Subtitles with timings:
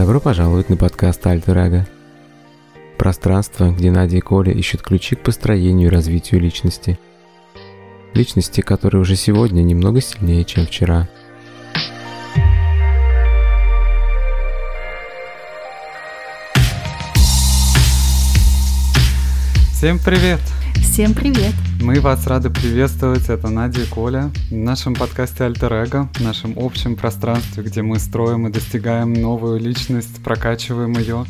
[0.00, 1.86] Добро пожаловать на подкаст Альтер Эго.
[2.96, 6.98] Пространство, где Надя и Коля ищут ключи к построению и развитию личности.
[8.14, 11.06] Личности, которые уже сегодня немного сильнее, чем вчера.
[19.74, 20.40] Всем привет!
[20.92, 21.54] Всем привет!
[21.80, 26.58] Мы вас рады приветствовать, это Надя и Коля, в нашем подкасте Альтер Эго, в нашем
[26.58, 31.26] общем пространстве, где мы строим и достигаем новую личность, прокачиваем ее.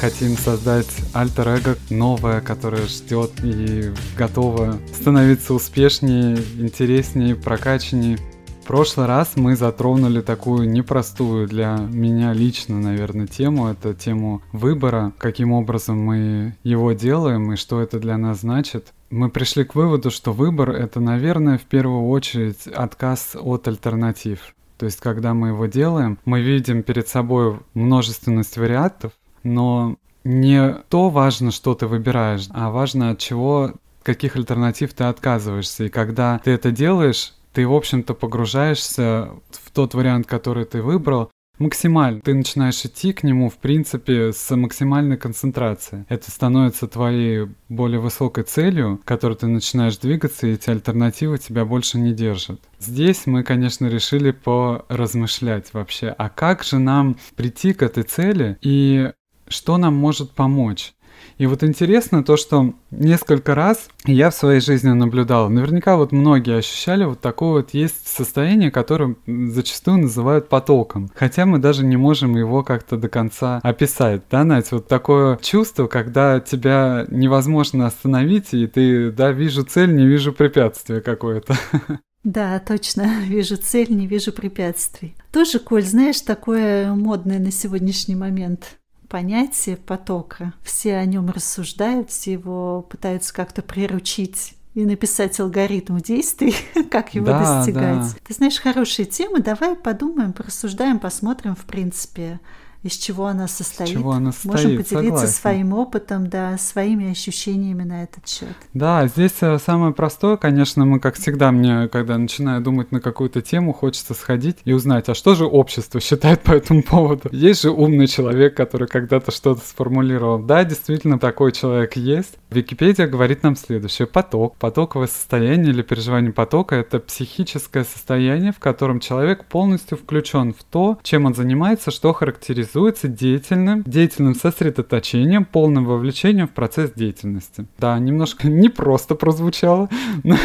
[0.00, 8.18] Хотим создать альтер эго новое, которое ждет и готово становиться успешнее, интереснее, прокачаннее.
[8.62, 13.66] В прошлый раз мы затронули такую непростую для меня лично, наверное, тему.
[13.66, 18.92] Это тему выбора, каким образом мы его делаем и что это для нас значит.
[19.10, 24.54] Мы пришли к выводу, что выбор— это, наверное, в первую очередь отказ от альтернатив.
[24.78, 31.10] То есть, когда мы его делаем, мы видим перед собой множественность вариантов, но не то
[31.10, 33.72] важно, что ты выбираешь, а важно от чего,
[34.04, 35.84] каких альтернатив ты отказываешься.
[35.84, 41.30] И когда ты это делаешь, ты, в общем-то, погружаешься в тот вариант, который ты выбрал,
[41.58, 42.20] максимально.
[42.20, 46.04] Ты начинаешь идти к нему, в принципе, с максимальной концентрацией.
[46.08, 51.64] Это становится твоей более высокой целью, к которой ты начинаешь двигаться, и эти альтернативы тебя
[51.64, 52.60] больше не держат.
[52.78, 59.12] Здесь мы, конечно, решили поразмышлять вообще, а как же нам прийти к этой цели и
[59.48, 60.94] что нам может помочь?
[61.42, 66.58] И вот интересно то, что несколько раз я в своей жизни наблюдал, наверняка вот многие
[66.58, 71.10] ощущали вот такое вот есть состояние, которое зачастую называют потоком.
[71.16, 74.70] Хотя мы даже не можем его как-то до конца описать, да, Надь?
[74.70, 81.00] Вот такое чувство, когда тебя невозможно остановить, и ты, да, вижу цель, не вижу препятствия
[81.00, 81.56] какое-то.
[82.24, 83.20] Да, точно.
[83.26, 85.16] Вижу цель, не вижу препятствий.
[85.32, 88.78] Тоже, Коль, знаешь, такое модное на сегодняшний момент
[89.12, 90.54] понятие потока.
[90.62, 96.54] Все о нем рассуждают, все его пытаются как-то приручить и написать алгоритм действий,
[96.90, 97.98] как его да, достигать.
[97.98, 98.18] Да.
[98.26, 102.40] Ты знаешь, хорошие темы, давай подумаем, порассуждаем, посмотрим, в принципе,
[102.82, 103.90] из чего она состоит.
[103.90, 105.28] Из чего она состоит, Можем поделиться согласен.
[105.28, 108.56] своим опытом, да, своими ощущениями на этот счет.
[108.74, 113.40] Да, здесь э, самое простое, конечно, мы, как всегда, мне, когда начинаю думать на какую-то
[113.40, 117.28] тему, хочется сходить и узнать, а что же общество считает по этому поводу.
[117.30, 120.40] Есть же умный человек, который когда-то что-то сформулировал.
[120.40, 122.36] Да, действительно, такой человек есть.
[122.50, 124.06] Википедия говорит нам следующее.
[124.06, 130.64] Поток, потоковое состояние или переживание потока— это психическое состояние, в котором человек полностью включен в
[130.64, 137.66] то, чем он занимается, что характеризует характеризуется деятельным, деятельным сосредоточением, полным вовлечением в процесс деятельности.
[137.78, 139.88] Да, немножко непросто прозвучало,
[140.24, 140.36] но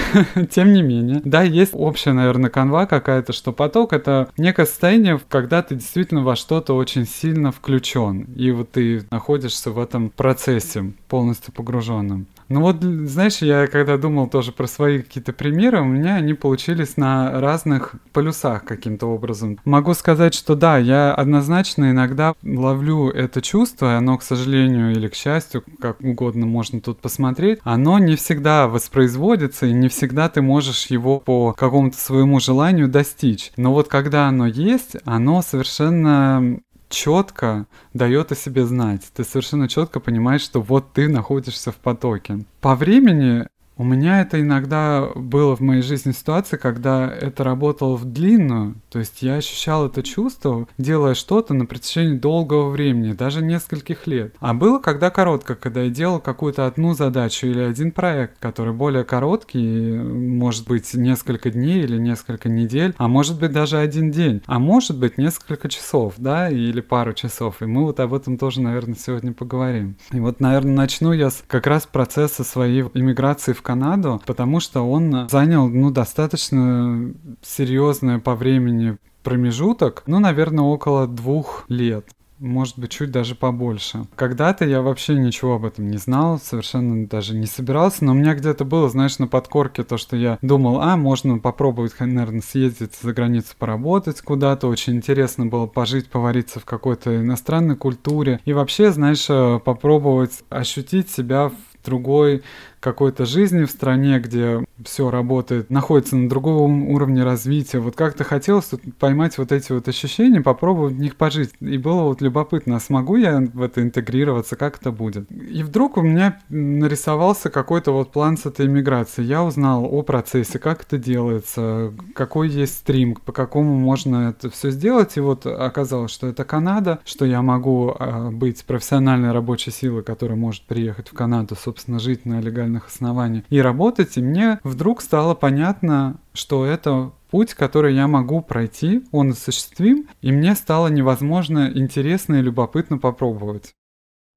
[0.50, 1.22] тем не менее.
[1.24, 6.36] Да, есть общая, наверное, канва какая-то, что поток— это некое состояние, когда ты действительно во
[6.36, 12.28] что-то очень сильно включен, и вот ты находишься в этом процессе полностью погруженным.
[12.50, 16.98] Ну вот, знаешь, я когда думал тоже про свои какие-то примеры, у меня они получились
[16.98, 19.60] на разных полюсах каким-то образом.
[19.66, 25.16] Могу сказать, что да, я однозначно иногда ловлю это чувство, оно, к сожалению или к
[25.16, 30.88] счастью, как угодно можно тут посмотреть, оно не всегда воспроизводится, и не всегда ты можешь
[30.88, 33.52] его по какому-то своему желанию достичь.
[33.58, 36.60] Но вот когда оно есть, оно совершенно
[36.90, 39.10] четко дает о себе знать.
[39.14, 42.46] Ты совершенно четко понимаешь, что вот ты находишься в потоке.
[42.62, 48.06] По времени у меня это иногда было в моей жизни ситуация, когда это работало в
[48.06, 54.08] длинную, то есть я ощущал это чувство, делая что-то на протяжении долгого времени, даже нескольких
[54.08, 54.36] лет.
[54.40, 59.04] А было когда коротко, когда я делал какую-то одну задачу или один проект, который более
[59.04, 64.60] короткий, может быть несколько дней или несколько недель, а может быть даже один день, а
[64.60, 67.62] может быть несколько часов, да, или пару часов.
[67.62, 69.98] И мы вот об этом тоже, наверное, сегодня поговорим.
[70.12, 74.82] И вот, наверное, начну я с как раз процесса своей иммиграции в Канаду, потому что
[74.90, 77.12] он занял, ну, достаточно
[77.42, 82.06] серьезное по времени промежуток, ну, наверное, около двух лет
[82.40, 84.06] может быть, чуть даже побольше.
[84.16, 88.36] Когда-то я вообще ничего об этом не знал, совершенно даже не собирался, но у меня
[88.36, 93.14] где-то было, знаешь, на подкорке то, что я думал, а, можно попробовать, наверное, съездить за
[93.14, 99.26] границу поработать куда-то, очень интересно было пожить, повариться в какой-то иностранной культуре и вообще, знаешь,
[99.30, 102.44] э, попробовать ощутить себя в другой
[102.88, 107.80] какой-то жизни в стране, где все работает, находится на другом уровне развития.
[107.80, 111.52] Вот как-то хотелось поймать вот эти вот ощущения, попробовать в них пожить.
[111.60, 115.30] И было вот любопытно, а смогу я в это интегрироваться, как это будет.
[115.32, 119.22] И вдруг у меня нарисовался какой-то вот план с этой иммиграции.
[119.22, 124.72] Я узнал о процессе, как это делается, какой есть стрим, по какому можно это все
[124.72, 125.18] сделать.
[125.18, 130.38] И вот оказалось, что это Канада, что я могу э, быть профессиональной рабочей силой, которая
[130.38, 132.40] может приехать в Канаду, собственно, жить на
[132.78, 134.18] легальных основаниях и работать.
[134.18, 140.32] И мне вдруг стало понятно, что это путь, который я могу пройти, он осуществим, и
[140.32, 143.74] мне стало невозможно интересно и любопытно попробовать.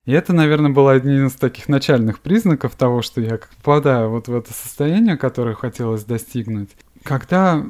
[0.07, 4.35] И это, наверное, был один из таких начальных признаков того, что я попадаю вот в
[4.35, 6.71] это состояние, которое хотелось достигнуть.
[7.03, 7.65] Когда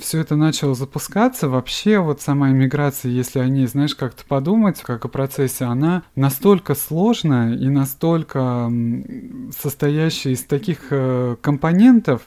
[0.00, 5.04] все это начало запускаться, вообще вот сама иммиграция, если о ней, знаешь, как-то подумать, как
[5.04, 8.70] о процессе, она настолько сложная и настолько
[9.56, 12.22] состоящая из таких э, компонентов,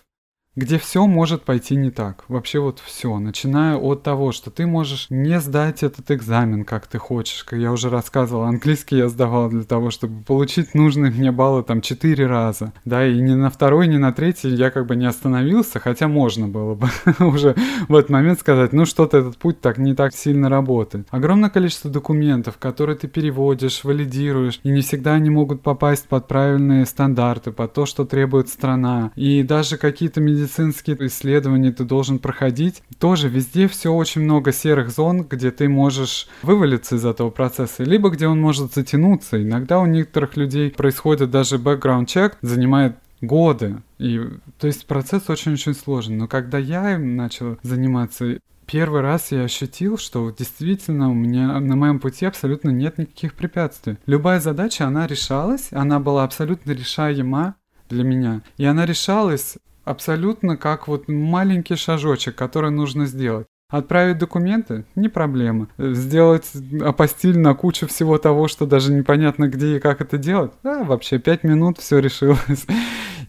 [0.60, 2.26] где все может пойти не так.
[2.28, 6.98] Вообще вот все, начиная от того, что ты можешь не сдать этот экзамен, как ты
[6.98, 7.44] хочешь.
[7.44, 11.82] Как я уже рассказывал, английский я сдавал для того, чтобы получить нужные мне баллы там
[11.82, 12.74] четыре раза.
[12.84, 16.48] Да, и ни на второй, ни на третий я как бы не остановился, хотя можно
[16.48, 16.90] было бы
[17.26, 17.56] уже
[17.88, 21.08] в этот момент сказать, ну что-то этот путь так не так сильно работает.
[21.12, 26.86] Огромное количество документов, которые ты переводишь, валидируешь, и не всегда они могут попасть под правильные
[26.86, 29.12] стандарты, под то, что требует страна.
[29.16, 32.82] И даже какие-то медицинские медицинские исследования ты должен проходить.
[33.00, 38.10] Тоже везде все очень много серых зон, где ты можешь вывалиться из этого процесса, либо
[38.10, 39.42] где он может затянуться.
[39.42, 43.82] Иногда у некоторых людей происходит даже check, занимает годы.
[43.98, 44.22] И,
[44.60, 46.16] то есть процесс очень-очень сложный.
[46.16, 51.76] Но когда я им начал заниматься, первый раз я ощутил, что действительно у меня на
[51.76, 53.98] моем пути абсолютно нет никаких препятствий.
[54.06, 57.56] Любая задача, она решалась, она была абсолютно решаема
[57.90, 58.42] для меня.
[58.58, 59.58] И она решалась
[59.90, 63.48] абсолютно как вот маленький шажочек, который нужно сделать.
[63.70, 65.68] Отправить документы– не проблема.
[65.78, 66.50] Сделать
[66.82, 71.20] апостиль на кучу всего того, что даже непонятно где и как это делать– да, вообще
[71.20, 72.66] пять минут все решилось.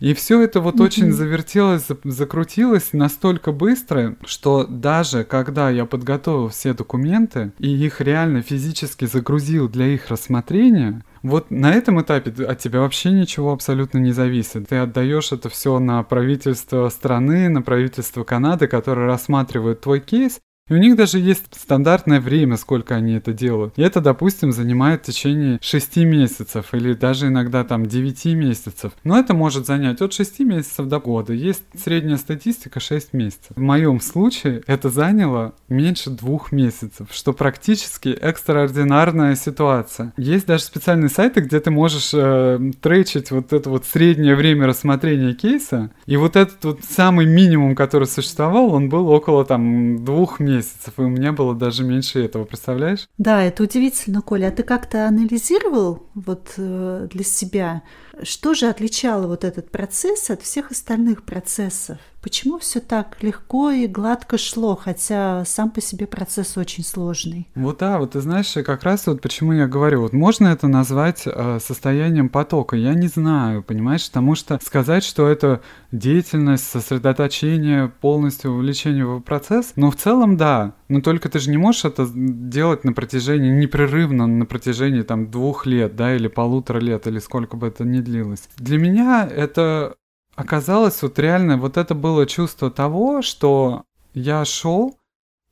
[0.01, 0.85] И все это вот mm-hmm.
[0.85, 8.43] очень завертелось, закрутилось настолько быстро, что даже когда я подготовил все документы и их реально
[8.43, 14.13] физически загрузил для их рассмотрения, вот на этом этапе от тебя вообще ничего абсолютно не
[14.13, 14.69] зависит.
[14.69, 20.75] Ты отдаешь это все на правительство страны, на правительство Канады, которое рассматривает твой кейс, и
[20.75, 23.75] у них даже есть стандартное время, сколько они это делают.
[23.77, 28.93] И это, допустим, занимает в течение 6 месяцев или даже иногда там 9 месяцев.
[29.03, 31.33] Но это может занять от 6 месяцев до года.
[31.33, 33.51] Есть средняя статистика 6 месяцев.
[33.57, 40.13] В моем случае это заняло меньше двух месяцев, что практически экстраординарная ситуация.
[40.17, 45.35] Есть даже специальные сайты, где ты можешь э, тречить вот это вот среднее время рассмотрения
[45.35, 45.91] кейса.
[46.07, 50.95] И вот этот вот самый минимум, который существовал, он был около там двух месяцев месяцев,
[50.99, 53.09] и у меня было даже меньше этого, представляешь?
[53.19, 54.49] Да, это удивительно, Коля.
[54.49, 57.83] А ты как-то анализировал вот э, для себя,
[58.23, 61.99] что же отличало вот этот процесс от всех остальных процессов?
[62.23, 67.49] Почему все так легко и гладко шло, хотя сам по себе процесс очень сложный?
[67.55, 71.23] Вот да, вот ты знаешь, как раз вот почему я говорю, вот можно это назвать
[71.25, 75.63] э, состоянием потока, я не знаю, понимаешь, потому что сказать, что это
[75.93, 81.57] деятельность, сосредоточение, полностью увлечение в процесс, но в целом да, но только ты же не
[81.57, 87.07] можешь это делать на протяжении, непрерывно на протяжении там двух лет, да, или полутора лет,
[87.07, 88.49] или сколько бы это ни длилось.
[88.59, 89.95] Для меня это
[90.35, 93.85] оказалось вот реально, вот это было чувство того, что
[94.15, 94.97] я шел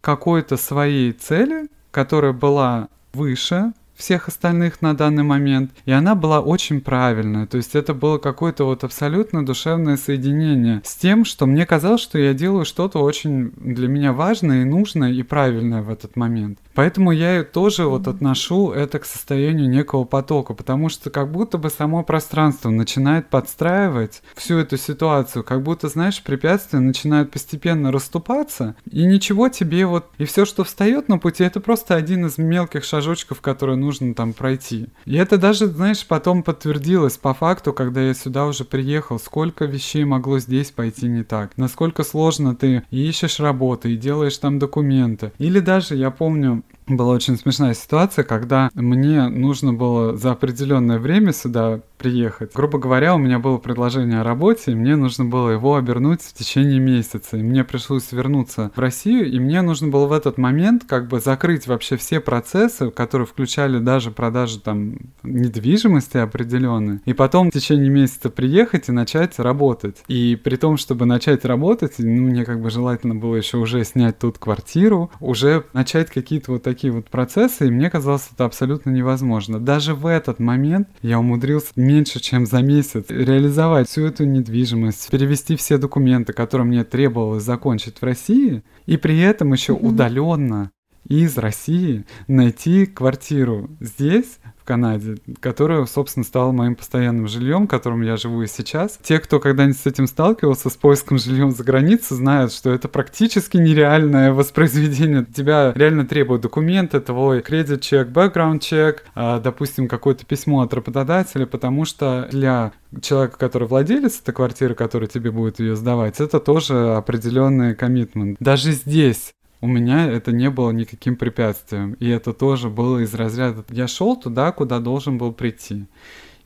[0.00, 6.81] какой-то своей цели, которая была выше всех остальных на данный момент, и она была очень
[6.81, 7.47] правильная.
[7.47, 12.17] То есть это было какое-то вот абсолютно душевное соединение с тем, что мне казалось, что
[12.19, 16.59] я делаю что-то очень для меня важное и нужное и правильное в этот момент.
[16.75, 21.71] Поэтому я тоже вот отношу это к состоянию некого потока, потому что как будто бы
[21.71, 29.05] само пространство начинает подстраивать всю эту ситуацию, как будто, знаешь, препятствия начинают постепенно расступаться, и
[29.05, 33.40] ничего тебе вот, и все, что встает на пути, это просто один из мелких шажочков,
[33.40, 34.88] которые нужно там пройти.
[35.04, 40.04] И это даже, знаешь, потом подтвердилось по факту, когда я сюда уже приехал, сколько вещей
[40.04, 45.33] могло здесь пойти не так, насколько сложно ты ищешь работу и делаешь там документы.
[45.38, 51.33] Или даже, я помню, была очень смешная ситуация, когда мне нужно было за определенное время
[51.33, 52.52] сюда приехать.
[52.55, 56.33] Грубо говоря, у меня было предложение о работе, и мне нужно было его обернуть в
[56.33, 57.37] течение месяца.
[57.37, 61.21] И мне пришлось вернуться в Россию, и мне нужно было в этот момент как бы
[61.21, 67.90] закрыть вообще все процессы, которые включали даже продажу там недвижимости определенной, и потом в течение
[67.90, 69.97] месяца приехать и начать работать.
[70.09, 74.19] И при том, чтобы начать работать, ну, мне как бы желательно было еще уже снять
[74.19, 79.59] тут квартиру, уже начать какие-то вот такие вот процессы, и мне казалось это абсолютно невозможно.
[79.59, 85.57] Даже в этот момент я умудрился меньше, чем за месяц реализовать всю эту недвижимость, перевести
[85.57, 89.88] все документы, которые мне требовалось закончить в России, и при этом еще mm-hmm.
[89.88, 90.71] удаленно
[91.09, 98.18] из России найти квартиру здесь, Канаде, которая, собственно, стала моим постоянным жильем, в котором я
[98.18, 98.98] живу и сейчас.
[99.02, 103.56] Те, кто когда-нибудь с этим сталкивался, с поиском жильем за границей, знают, что это практически
[103.56, 105.25] нереальное воспроизведение.
[105.25, 112.72] Тебя реально требуют документы, твой кредит-чек, бэкграунд-чек, допустим, какое-то письмо от работодателя, потому что для
[113.00, 118.37] человека, который владелец этой квартиры, который тебе будет ее сдавать, это тоже определенный коммитмент.
[118.40, 121.94] Даже здесь у меня это не было никаким препятствием.
[121.94, 125.86] И это тоже было из разряда «я шел туда, куда должен был прийти».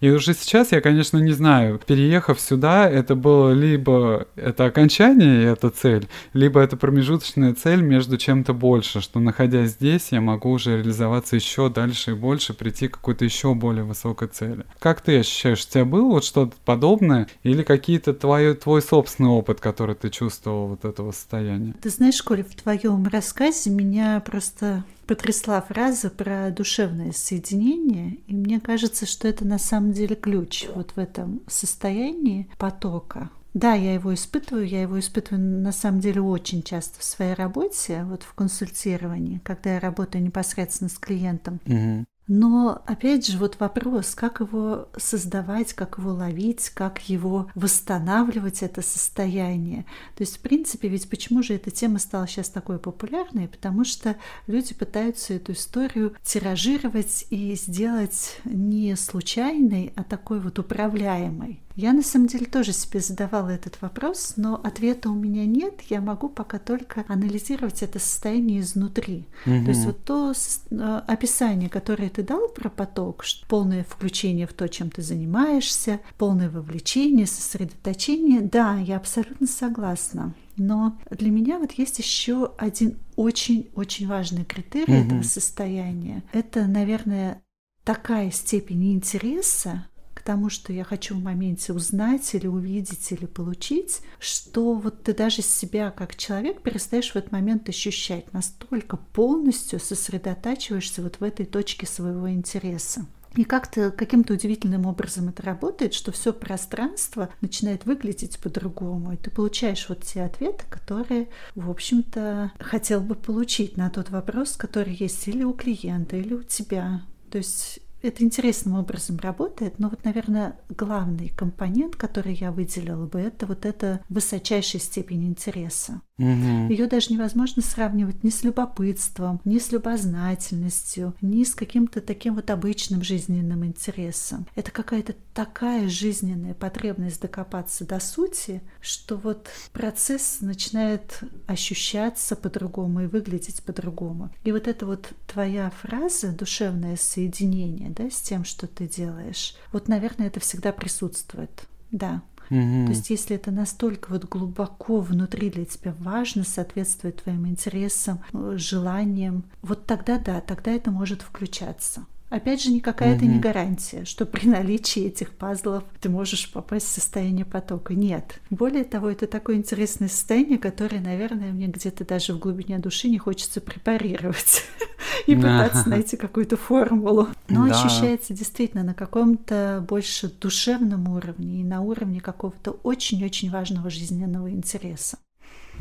[0.03, 5.47] И уже сейчас я, конечно, не знаю, переехав сюда, это было либо это окончание, и
[5.47, 10.79] это цель, либо это промежуточная цель между чем-то больше, что находясь здесь, я могу уже
[10.79, 14.65] реализоваться еще дальше и больше, прийти к какой-то еще более высокой цели.
[14.81, 19.61] Как ты ощущаешь, у тебя было вот что-то подобное или какие-то твой, твой собственный опыт,
[19.61, 21.75] который ты чувствовал вот этого состояния?
[21.81, 28.61] Ты знаешь, Коля, в твоем рассказе меня просто потрясла фраза про душевное соединение, и мне
[28.61, 33.31] кажется, что это на самом деле ключ вот в этом состоянии потока.
[33.55, 38.05] Да, я его испытываю, я его испытываю на самом деле очень часто в своей работе,
[38.05, 41.61] вот в консультировании, когда я работаю непосредственно с клиентом.
[41.67, 42.07] Угу.
[42.29, 48.81] Но опять же вот вопрос, как его создавать, как его ловить, как его восстанавливать это
[48.81, 49.87] состояние.
[50.17, 53.49] То есть, в принципе, ведь почему же эта тема стала сейчас такой популярной?
[53.49, 61.61] Потому что люди пытаются эту историю тиражировать и сделать не случайной, а такой вот управляемой.
[61.75, 65.83] Я на самом деле тоже себе задавала этот вопрос, но ответа у меня нет.
[65.89, 69.27] Я могу пока только анализировать это состояние изнутри.
[69.47, 69.65] Угу.
[69.65, 74.69] То есть вот то э, описание, которое ты дал про поток, полное включение в то,
[74.69, 80.35] чем ты занимаешься, полное вовлечение, сосредоточение, да, я абсолютно согласна.
[80.57, 85.07] Но для меня вот есть еще один очень-очень важный критерий угу.
[85.07, 86.23] этого состояния.
[86.33, 87.43] Это, наверное,
[87.85, 89.87] такая степень интереса,
[90.25, 95.43] тому, что я хочу в моменте узнать или увидеть или получить, что вот ты даже
[95.43, 101.87] себя как человек перестаешь в этот момент ощущать, настолько полностью сосредотачиваешься вот в этой точке
[101.87, 103.07] своего интереса.
[103.37, 109.13] И как-то каким-то удивительным образом это работает, что все пространство начинает выглядеть по-другому.
[109.13, 114.57] И ты получаешь вот те ответы, которые, в общем-то, хотел бы получить на тот вопрос,
[114.57, 117.03] который есть или у клиента, или у тебя.
[117.31, 123.21] То есть это интересным образом работает, но вот, наверное, главный компонент, который я выделила бы,
[123.21, 126.01] это вот эта высочайшая степень интереса.
[126.19, 126.69] Угу.
[126.71, 132.51] Ее даже невозможно сравнивать ни с любопытством, ни с любознательностью, ни с каким-то таким вот
[132.51, 134.47] обычным жизненным интересом.
[134.55, 143.07] Это какая-то такая жизненная потребность докопаться до сути, что вот процесс начинает ощущаться по-другому и
[143.07, 144.31] выглядеть по-другому.
[144.45, 149.89] И вот эта вот твоя фраза «душевное соединение» да, с тем, что ты делаешь, вот,
[149.89, 151.67] наверное, это всегда присутствует.
[151.91, 152.87] Да, Угу.
[152.87, 158.57] То есть, если это настолько вот глубоко внутри для тебя важно, соответствует твоим интересам, э,
[158.57, 162.05] желаниям, вот тогда да, тогда это может включаться.
[162.33, 163.29] Опять же, никакая это mm-hmm.
[163.29, 167.93] не гарантия, что при наличии этих пазлов ты можешь попасть в состояние потока.
[167.93, 168.41] Нет.
[168.49, 173.19] Более того, это такое интересное состояние, которое, наверное, мне где-то даже в глубине души не
[173.19, 174.63] хочется препарировать
[175.27, 177.29] и пытаться найти какую-то формулу.
[177.51, 184.51] Но ощущается действительно на каком-то больше душевном уровне и на уровне какого-то очень-очень важного жизненного
[184.51, 185.19] интереса.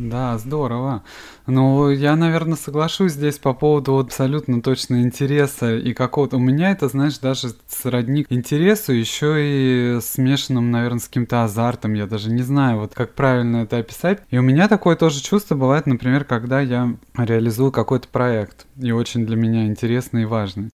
[0.10, 1.04] Да, здорово.
[1.46, 6.38] Ну, я, наверное, соглашусь здесь по поводу абсолютно точно интереса и какого-то...
[6.38, 11.94] У меня это, знаешь, даже сродни интересу, еще и смешанным, наверное, с каким-то азартом.
[11.94, 14.24] Я даже не знаю, вот как правильно это описать.
[14.32, 19.28] И у меня такое тоже чувство бывает, например, когда я реализую какой-то проект, и очень
[19.28, 20.72] для меня интересный и важный.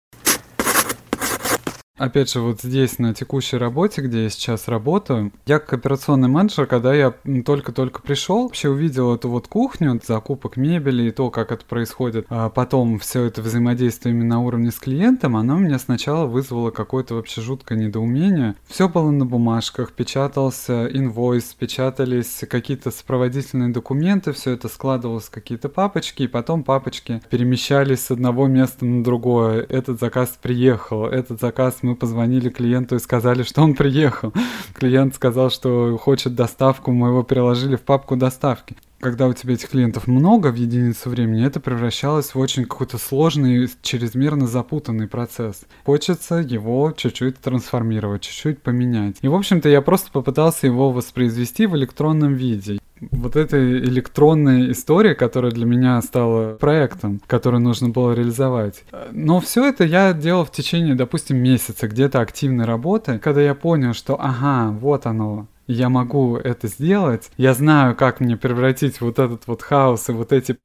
[1.97, 6.65] Опять же, вот здесь, на текущей работе, где я сейчас работаю, я как операционный менеджер,
[6.65, 7.13] когда я
[7.45, 12.49] только-только пришел, вообще увидел эту вот кухню, закупок мебели и то, как это происходит, а
[12.49, 17.39] потом все это взаимодействие именно на уровне с клиентом, оно меня сначала вызвало какое-то вообще
[17.39, 18.55] жуткое недоумение.
[18.67, 25.69] Все было на бумажках, печатался инвойс, печатались какие-то сопроводительные документы, все это складывалось в какие-то
[25.69, 29.61] папочки, и потом папочки перемещались с одного места на другое.
[29.61, 34.33] Этот заказ приехал, этот заказ мы позвонили клиенту и сказали, что он приехал.
[34.73, 39.69] Клиент сказал, что хочет доставку, мы его переложили в папку доставки когда у тебя этих
[39.69, 45.61] клиентов много в единицу времени, это превращалось в очень какой-то сложный, чрезмерно запутанный процесс.
[45.85, 49.17] Хочется его чуть-чуть трансформировать, чуть-чуть поменять.
[49.21, 52.79] И, в общем-то, я просто попытался его воспроизвести в электронном виде.
[53.11, 58.85] Вот эта электронная история, которая для меня стала проектом, который нужно было реализовать.
[59.11, 63.93] Но все это я делал в течение, допустим, месяца где-то активной работы, когда я понял,
[63.93, 69.47] что ага, вот оно, я могу это сделать, я знаю, как мне превратить вот этот
[69.47, 70.57] вот хаос и вот эти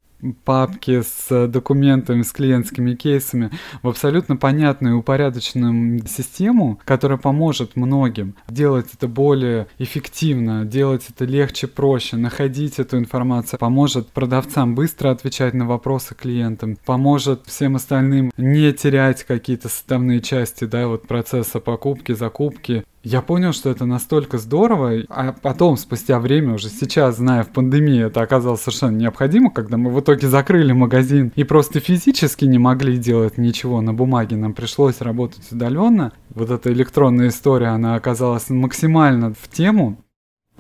[0.45, 3.51] папки с документами, с клиентскими кейсами
[3.83, 11.25] в абсолютно понятную и упорядоченную систему, которая поможет многим делать это более эффективно, делать это
[11.25, 18.31] легче, проще, находить эту информацию, поможет продавцам быстро отвечать на вопросы клиентам, поможет всем остальным
[18.37, 24.39] не терять какие-то составные части да, вот процесса покупки, закупки, я понял, что это настолько
[24.39, 29.77] здорово, а потом, спустя время, уже сейчас, зная в пандемии, это оказалось совершенно необходимо, когда
[29.77, 34.53] мы в итоге закрыли магазин и просто физически не могли делать ничего на бумаге, нам
[34.53, 36.13] пришлось работать удаленно.
[36.35, 40.05] Вот эта электронная история, она оказалась максимально в тему.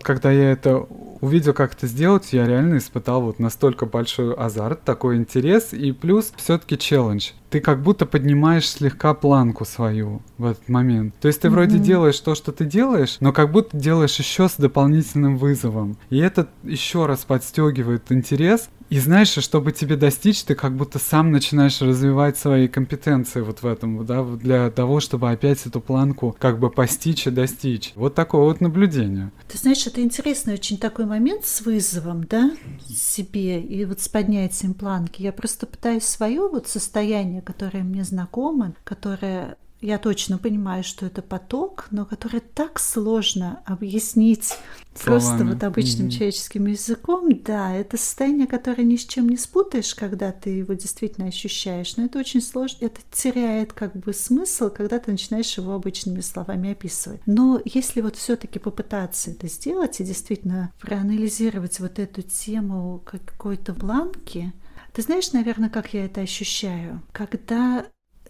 [0.02, 0.86] Когда я это
[1.20, 6.32] увидел, как это сделать, я реально испытал вот настолько большой азарт, такой интерес и плюс
[6.36, 7.30] все-таки челлендж.
[7.50, 11.14] Ты как будто поднимаешь слегка планку свою в этот момент.
[11.20, 11.50] То есть ты mm-hmm.
[11.50, 15.96] вроде делаешь то, что ты делаешь, но как будто делаешь еще с дополнительным вызовом.
[16.10, 18.70] И это еще раз подстегивает интерес.
[18.90, 23.66] И знаешь, чтобы тебе достичь, ты как будто сам начинаешь развивать свои компетенции вот в
[23.66, 27.92] этом, да, для того, чтобы опять эту планку как бы постичь и достичь.
[27.94, 29.30] Вот такое вот наблюдение.
[29.46, 32.50] Ты знаешь, это интересный очень такой момент с вызовом, да,
[32.88, 35.22] себе и вот с поднятием планки.
[35.22, 41.22] Я просто пытаюсь свое вот состояние, которое мне знакомо, которое я точно понимаю, что это
[41.22, 44.54] поток, но который так сложно объяснить
[44.94, 45.20] Словами.
[45.20, 46.10] просто вот обычным mm-hmm.
[46.10, 47.28] человеческим языком.
[47.42, 52.04] Да, это состояние, которое ни с чем не спутаешь, когда ты его действительно ощущаешь, но
[52.04, 57.22] это очень сложно, это теряет как бы смысл, когда ты начинаешь его обычными словами описывать.
[57.24, 64.52] Но если вот все-таки попытаться это сделать и действительно проанализировать вот эту тему какой-то бланки,
[64.92, 67.02] ты знаешь, наверное, как я это ощущаю?
[67.12, 67.86] Когда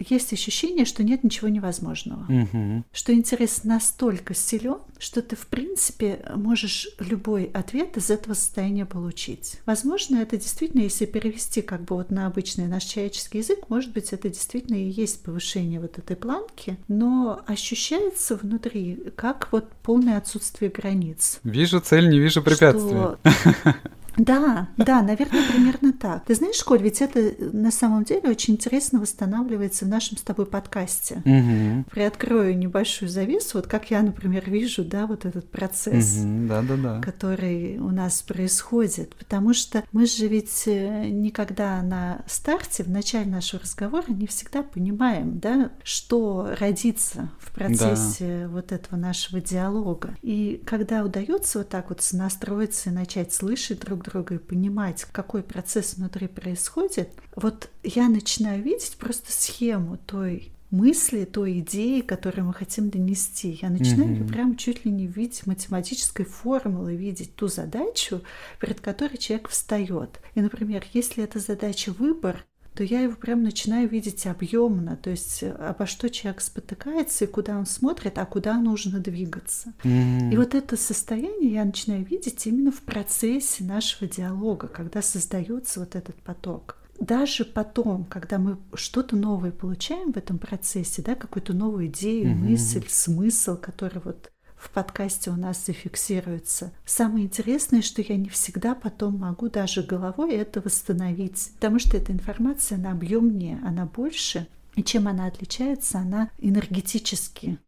[0.08, 2.24] есть ощущение, что нет ничего невозможного.
[2.28, 2.84] Угу.
[2.92, 9.60] Что интерес настолько силен, что ты, в принципе, можешь любой ответ из этого состояния получить.
[9.66, 14.12] Возможно, это действительно, если перевести как бы вот на обычный наш человеческий язык, может быть,
[14.12, 20.70] это действительно и есть повышение вот этой планки, но ощущается внутри как вот полное отсутствие
[20.70, 21.40] границ.
[21.44, 23.18] Вижу цель, не вижу препятствия.
[23.22, 23.74] Что...
[24.16, 26.24] Да, да, наверное, примерно так.
[26.24, 30.46] Ты знаешь, Коль, ведь это на самом деле очень интересно восстанавливается в нашем с тобой
[30.46, 31.22] подкасте.
[31.24, 31.90] Угу.
[31.90, 36.76] Приоткрою небольшую завесу, вот как я, например, вижу, да, вот этот процесс, угу, да, да,
[36.76, 37.00] да.
[37.00, 39.14] который у нас происходит.
[39.16, 44.62] Потому что мы же ведь э, никогда на старте, в начале нашего разговора не всегда
[44.62, 48.48] понимаем, да, что родится в процессе да.
[48.48, 50.16] вот этого нашего диалога.
[50.22, 55.04] И когда удается вот так вот настроиться и начать слышать друг друг друга и понимать,
[55.04, 62.46] какой процесс внутри происходит, вот я начинаю видеть просто схему той мысли, той идеи, которую
[62.46, 63.58] мы хотим донести.
[63.60, 64.28] Я начинаю mm-hmm.
[64.28, 68.22] прям чуть ли не в виде математической формулы видеть ту задачу,
[68.60, 70.20] перед которой человек встает.
[70.34, 75.42] И, например, если эта задача выбор, то я его прям начинаю видеть объемно, то есть
[75.42, 79.72] э, обо что человек спотыкается и куда он смотрит, а куда нужно двигаться.
[79.82, 80.32] Mm-hmm.
[80.32, 85.96] И вот это состояние я начинаю видеть именно в процессе нашего диалога, когда создается вот
[85.96, 91.86] этот поток даже потом, когда мы что-то новое получаем в этом процессе, да, какую-то новую
[91.86, 92.50] идею, mm-hmm.
[92.50, 94.30] мысль, смысл, который вот
[94.60, 96.72] в подкасте у нас зафиксируется.
[96.84, 102.12] Самое интересное, что я не всегда потом могу даже головой это восстановить, потому что эта
[102.12, 104.46] информация, она объемнее, она больше,
[104.76, 107.58] и чем она отличается, она энергетически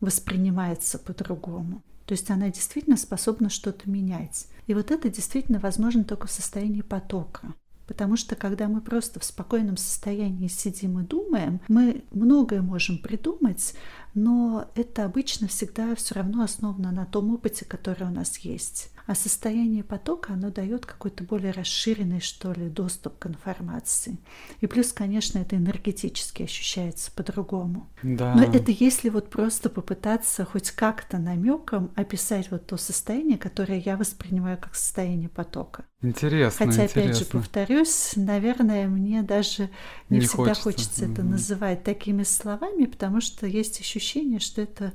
[0.00, 1.82] воспринимается по-другому.
[2.04, 4.46] То есть она действительно способна что-то менять.
[4.66, 7.54] И вот это действительно возможно только в состоянии потока.
[7.86, 13.74] Потому что когда мы просто в спокойном состоянии сидим и думаем, мы многое можем придумать,
[14.14, 18.90] но это обычно всегда все равно основано на том опыте, который у нас есть.
[19.06, 24.18] А состояние потока, оно дает какой-то более расширенный, что ли, доступ к информации.
[24.60, 27.86] И плюс, конечно, это энергетически ощущается по-другому.
[28.02, 28.34] Да.
[28.34, 33.96] Но это если вот просто попытаться хоть как-то намеком описать вот то состояние, которое я
[33.98, 35.84] воспринимаю как состояние потока.
[36.02, 37.02] Интересно, Хотя, интересно.
[37.02, 39.70] опять же, повторюсь, наверное, мне даже
[40.10, 40.62] не, Не всегда хочется.
[40.62, 41.30] хочется, это Мгм.
[41.32, 44.03] называть такими словами, потому что есть ощущение,
[44.38, 44.92] что это,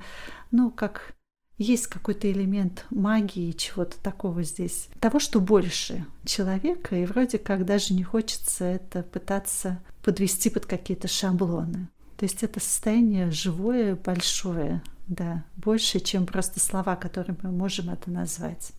[0.51, 1.15] ну, как
[1.57, 4.87] есть какой-то элемент магии, чего-то такого здесь.
[5.01, 11.07] Того, что больше человека, и вроде как даже не хочется это пытаться подвести под какие-то
[11.07, 11.89] шаблоны.
[12.17, 18.09] То есть это состояние живое, большое, да, больше, чем просто слова, которыми мы можем это
[18.09, 18.71] назвать.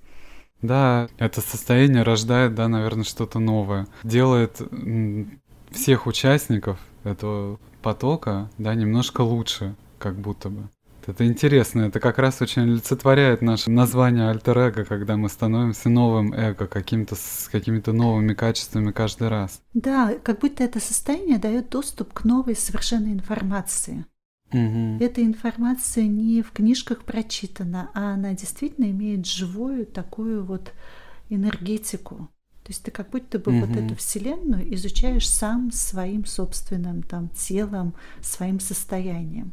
[0.62, 3.86] Да, это состояние рождает, да, наверное, что-то новое.
[4.02, 4.60] Делает
[5.70, 10.68] всех участников этого потока, да, немножко лучше, как будто бы.
[11.06, 16.66] Это интересно, это как раз очень олицетворяет наше название альтер-эго, когда мы становимся новым эго,
[16.66, 19.62] каким-то с какими-то новыми качествами каждый раз.
[19.72, 24.04] Да, как будто это состояние дает доступ к новой совершенной информации.
[24.52, 24.98] Мгм.
[25.00, 30.72] Эта информация не в книжках прочитана, а она действительно имеет живую такую вот
[31.30, 32.28] энергетику.
[32.64, 33.86] То есть ты как будто бы вот Мгм.
[33.86, 39.52] эту вселенную изучаешь сам своим собственным там телом, своим состоянием.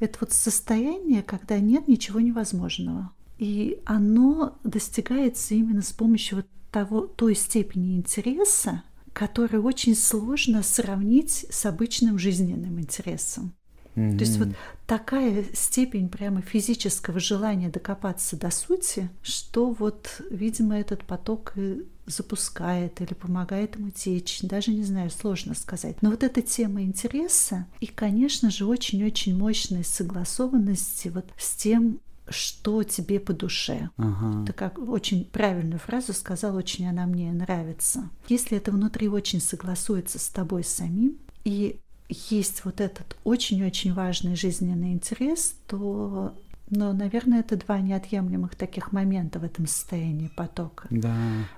[0.00, 3.12] Это вот состояние, когда нет ничего невозможного.
[3.38, 11.46] И оно достигается именно с помощью вот того, той степени интереса, которую очень сложно сравнить
[11.48, 13.54] с обычным жизненным интересом.
[13.94, 14.48] То есть вот
[14.86, 23.00] такая степень прямо физического желания докопаться до сути, что вот, видимо, этот поток и запускает
[23.00, 24.40] или помогает ему течь.
[24.42, 26.02] Даже не знаю, сложно сказать.
[26.02, 32.82] Но вот эта тема интереса и, конечно же, очень-очень мощной согласованности вот с тем, что
[32.82, 33.90] тебе по душе.
[33.96, 34.46] Ага.
[34.46, 38.10] Ты как очень правильную фразу сказал, очень она мне нравится.
[38.28, 41.78] Если это внутри очень согласуется с тобой самим, и
[42.08, 46.34] есть вот этот очень-очень важный жизненный интерес, то,
[46.70, 50.86] ну, наверное, это два неотъемлемых таких момента в этом состоянии потока.
[50.90, 51.14] Да.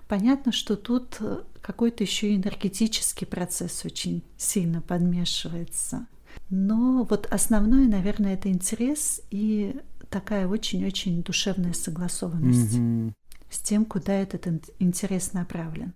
[0.09, 1.19] Понятно, что тут
[1.61, 6.07] какой-то еще и энергетический процесс очень сильно подмешивается.
[6.51, 9.77] Но вот основное, наверное, это интерес и
[10.11, 13.15] такая очень-очень душевная согласованность Мгм.
[13.51, 15.95] с тем, куда этот ин- интерес направлен.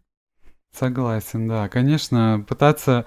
[0.73, 1.69] Согласен, да.
[1.69, 3.05] Конечно, пытаться,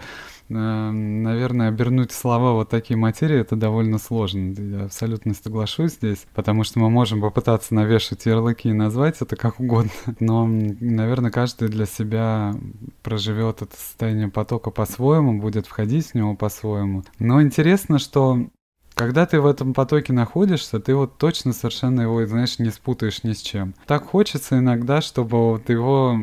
[0.50, 4.54] э, наверное, обернуть слова вот такие материи, это довольно сложно.
[4.54, 9.60] Я абсолютно соглашусь здесь, потому что мы можем попытаться навешать ярлыки и назвать это как
[9.60, 12.54] угодно, но, наверное, каждый для себя
[13.02, 17.04] проживет это состояние потока по-своему, будет входить в него по-своему.
[17.18, 18.50] Но интересно, что
[18.96, 23.34] когда ты в этом потоке находишься, ты вот точно совершенно его, знаешь, не спутаешь ни
[23.34, 23.74] с чем.
[23.88, 26.18] Так хочется иногда, чтобы вот его,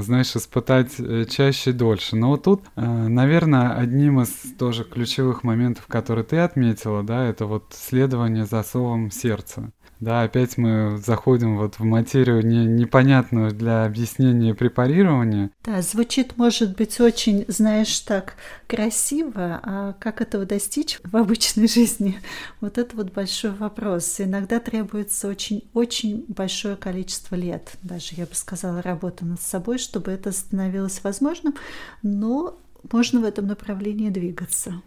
[0.00, 2.16] знаешь, испытать э, чаще и дольше.
[2.16, 7.46] Но вот тут, э, наверное, одним из тоже ключевых моментов, которые ты отметила, да, это
[7.46, 9.72] вот следование за совом сердца.
[10.02, 15.52] Да, опять мы заходим вот в материю не, непонятную для объяснения и препарирования.
[15.62, 18.34] Да, звучит, может быть, очень, знаешь, так
[18.66, 22.18] красиво, а как этого достичь в обычной жизни?
[22.60, 24.16] Вот это вот большой вопрос.
[24.18, 30.32] Иногда требуется очень-очень большое количество лет, даже, я бы сказала, работа над собой, чтобы это
[30.32, 31.54] становилось возможным,
[32.02, 32.58] но
[32.90, 34.82] можно в этом направлении двигаться.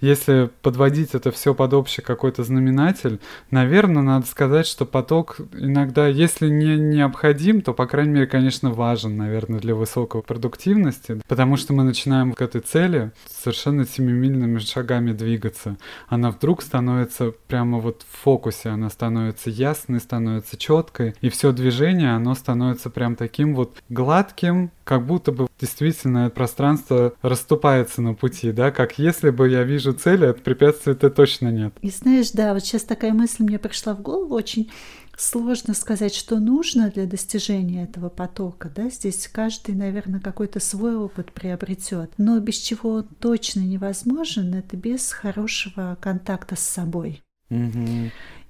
[0.00, 6.48] Если подводить это все под общий какой-то знаменатель, наверное, надо сказать, что поток иногда, если
[6.48, 11.82] не необходим, то, по крайней мере, конечно, важен, наверное, для высокой продуктивности, потому что мы
[11.82, 15.76] начинаем к этой цели совершенно семимильными шагами двигаться.
[16.08, 22.14] Она вдруг становится прямо вот в фокусе, она становится ясной, становится четкой, и все движение,
[22.14, 28.52] оно становится прям таким вот гладким, как будто бы действительно это пространство расступается на пути,
[28.52, 31.74] да, как если бы я вижу цели, от препятствия-то точно нет.
[31.82, 34.70] И знаешь, да, вот сейчас такая мысль мне пришла в голову, очень
[35.16, 41.32] сложно сказать, что нужно для достижения этого потока, да, здесь каждый, наверное, какой-то свой опыт
[41.32, 47.22] приобретет, но без чего он точно невозможен, это без хорошего контакта с собой.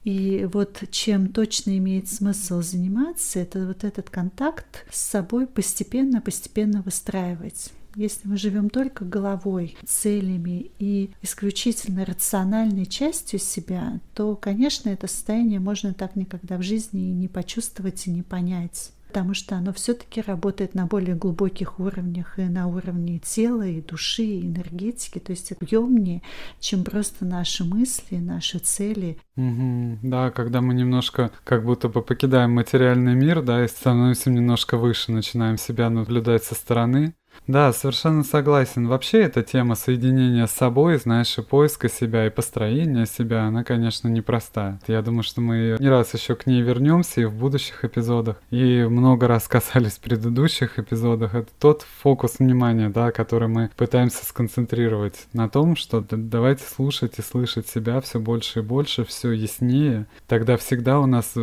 [0.06, 7.72] И вот чем точно имеет смысл заниматься, это вот этот контакт с собой постепенно-постепенно выстраивать.
[7.96, 15.58] Если мы живем только головой, целями и исключительно рациональной частью себя, то, конечно, это состояние
[15.58, 18.92] можно так никогда в жизни и не почувствовать и не понять.
[19.16, 24.24] Потому что оно все-таки работает на более глубоких уровнях и на уровне тела, и души,
[24.24, 26.20] и энергетики, то есть объемнее,
[26.60, 29.16] чем просто наши мысли, наши цели.
[29.36, 30.00] Угу.
[30.02, 35.12] Да, когда мы немножко как будто бы покидаем материальный мир, да, и становимся немножко выше,
[35.12, 37.14] начинаем себя наблюдать со стороны,
[37.46, 38.88] да, совершенно согласен.
[38.88, 44.08] Вообще эта тема соединения с собой, знаешь, и поиска себя, и построения себя, она, конечно,
[44.08, 44.80] непростая.
[44.88, 48.40] Я думаю, что мы не раз еще к ней вернемся и в будущих эпизодах.
[48.50, 51.34] И много раз касались в предыдущих эпизодах.
[51.34, 57.22] Это тот фокус внимания, да, который мы пытаемся сконцентрировать на том, что давайте слушать и
[57.22, 60.06] слышать себя все больше и больше, все яснее.
[60.26, 61.34] Тогда всегда у нас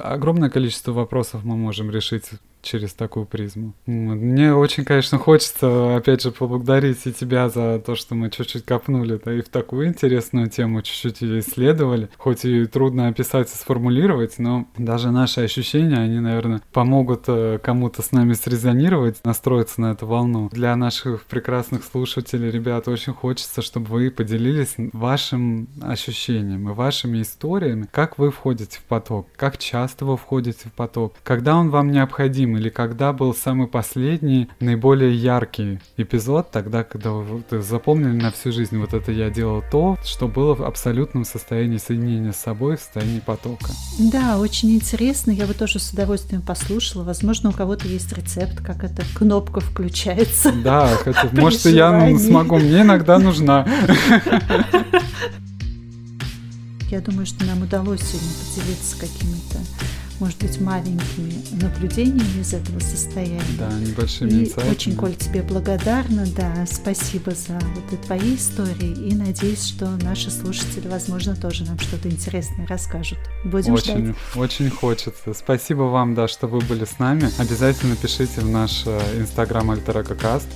[0.00, 2.30] огромное количество вопросов мы можем решить
[2.62, 3.74] через такую призму.
[3.86, 9.20] Мне очень, конечно, хочется, опять же, поблагодарить и тебя за то, что мы чуть-чуть копнули
[9.22, 12.08] да, и в такую интересную тему чуть-чуть ее исследовали.
[12.16, 18.02] Хоть и трудно описать и сформулировать, но даже наши ощущения, они, наверное, помогут э, кому-то
[18.02, 20.48] с нами срезонировать, настроиться на эту волну.
[20.52, 27.88] Для наших прекрасных слушателей, ребят, очень хочется, чтобы вы поделились вашим ощущением и вашими историями,
[27.90, 32.51] как вы входите в поток, как часто вы входите в поток, когда он вам необходим,
[32.56, 38.78] или когда был самый последний, наиболее яркий эпизод, тогда, когда вы запомнили на всю жизнь,
[38.78, 43.20] вот это я делал то, что было в абсолютном состоянии соединения с собой, в состоянии
[43.20, 43.70] потока.
[43.98, 47.04] Да, очень интересно, я бы тоже с удовольствием послушала.
[47.04, 50.52] Возможно, у кого-то есть рецепт, как эта кнопка включается.
[50.52, 50.98] Да,
[51.32, 53.66] может, и я смогу, мне иногда нужна.
[56.92, 59.58] Я думаю, что нам удалось сегодня поделиться какими-то
[60.20, 63.40] может быть, маленькими наблюдениями из этого состояния.
[63.58, 64.70] Да, небольшими И инсайтами.
[64.70, 70.30] очень, Коль, тебе благодарна, да, спасибо за вот и твои истории, и надеюсь, что наши
[70.30, 73.18] слушатели, возможно, тоже нам что-то интересное расскажут.
[73.44, 74.16] Будем очень, ждать.
[74.36, 75.34] Очень хочется.
[75.34, 77.30] Спасибо вам, да, что вы были с нами.
[77.38, 80.48] Обязательно пишите в наш э, инстаграм Альтеракакаст.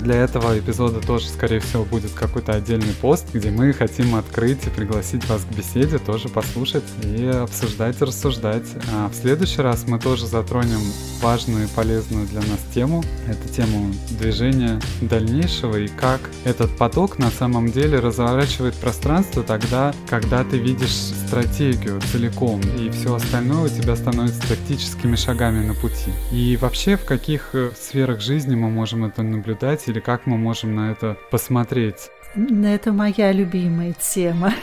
[0.00, 4.70] Для этого эпизода тоже, скорее всего, будет какой-то отдельный пост, где мы хотим открыть и
[4.70, 8.66] пригласить вас к беседе, тоже послушать и обсуждать и рассуждать.
[9.04, 10.80] А в следующий раз мы тоже затронем
[11.20, 13.04] важную и полезную для нас тему.
[13.28, 20.42] Это тему движения дальнейшего и как этот поток на самом деле разворачивает пространство тогда, когда
[20.42, 20.94] ты видишь
[21.26, 26.10] стратегию целиком, и все остальное у тебя становится тактическими шагами на пути.
[26.32, 30.74] И вообще, в каких э, сферах жизни мы можем это наблюдать или как мы можем
[30.74, 32.08] на это посмотреть?
[32.34, 34.54] Это моя любимая тема.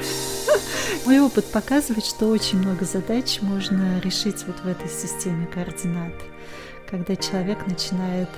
[1.06, 6.14] Мой опыт показывает, что очень много задач можно решить вот в этой системе координат.
[6.90, 8.30] Когда человек начинает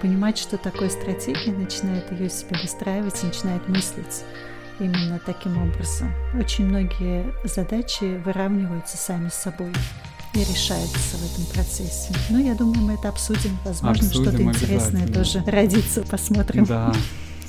[0.00, 4.24] понимать, что такое стратегия, начинает ее себе выстраивать, начинает мыслить
[4.78, 6.10] именно таким образом.
[6.34, 9.72] Очень многие задачи выравниваются сами с собой
[10.32, 12.14] и решаются в этом процессе.
[12.30, 13.58] Ну, я думаю, мы это обсудим.
[13.64, 16.02] Возможно, что-то интересное тоже родится.
[16.02, 16.64] Посмотрим.
[16.64, 16.94] Да.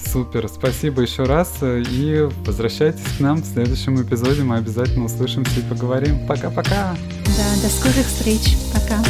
[0.06, 4.44] Супер, спасибо еще раз и возвращайтесь к нам в следующем эпизоде.
[4.44, 6.26] Мы обязательно услышимся и поговорим.
[6.28, 6.96] Пока-пока.
[7.26, 8.58] Да, до скорых встреч.
[8.74, 9.04] Пока.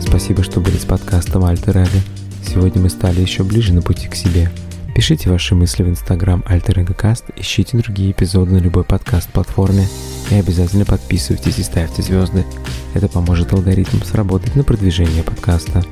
[0.00, 2.00] Спасибо, что были с подкастом Альтер Эго.
[2.44, 4.50] Сегодня мы стали еще ближе на пути к себе.
[4.94, 9.86] Пишите ваши мысли в Инстаграм Альтер Эго Каст, ищите другие эпизоды на любой подкаст-платформе
[10.30, 12.44] и обязательно подписывайтесь и ставьте звезды.
[12.94, 15.82] Это поможет алгоритмам сработать на продвижение подкаста.